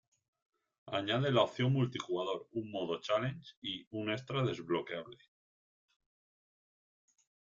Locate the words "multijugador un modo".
1.73-2.99